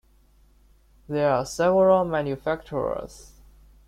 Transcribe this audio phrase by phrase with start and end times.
[1.07, 3.33] There are several manufacturers.